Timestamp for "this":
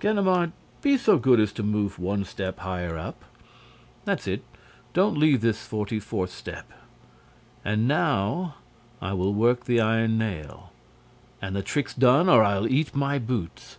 5.42-5.64